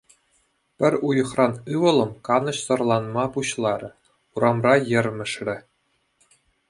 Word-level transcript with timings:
Пӗр 0.83 0.93
уйӑхран 1.09 1.53
ывӑлӑм 1.73 2.11
канӑҫсӑрланма 2.29 3.25
пуҫларӗ, 3.35 3.89
урамра 4.39 4.73
йӗрмӗшрӗ. 4.95 5.57